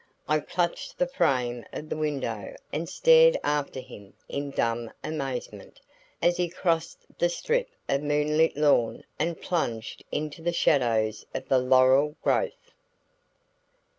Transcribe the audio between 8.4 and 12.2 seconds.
lawn and plunged into the shadows of the laurel